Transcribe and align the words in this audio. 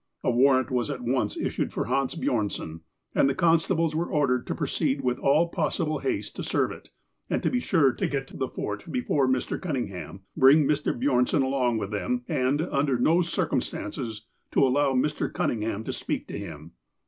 A 0.23 0.31
warrant 0.31 0.71
was 0.71 0.89
at 0.89 1.01
once 1.03 1.37
issued 1.37 1.71
for 1.71 1.85
Hans 1.85 2.15
Bjornson, 2.15 2.79
and 3.13 3.29
the 3.29 3.35
constables 3.35 3.95
were 3.95 4.09
ordered 4.11 4.47
to 4.47 4.55
proceed 4.55 5.01
with 5.01 5.19
all 5.19 5.49
possible 5.49 5.99
haste 5.99 6.35
to 6.37 6.43
serve 6.43 6.71
it, 6.71 6.89
and 7.29 7.43
to 7.43 7.51
be 7.51 7.59
sure 7.59 7.93
to 7.93 8.07
get 8.07 8.25
to 8.29 8.35
the 8.35 8.47
Fort 8.47 8.91
before 8.91 9.27
Mr. 9.27 9.61
Cunningham, 9.61 10.21
bring 10.35 10.65
Mr. 10.65 10.99
Bjornson 10.99 11.43
along 11.43 11.77
with 11.77 11.91
them, 11.91 12.23
and, 12.27 12.63
under 12.63 12.97
no 12.97 13.21
circumstances, 13.21 14.25
to 14.49 14.65
allow 14.65 14.93
Mr. 14.93 15.31
Cunningham 15.31 15.83
to 15.83 15.93
speak 15.93 16.25
to 16.29 16.39
him. 16.39 16.71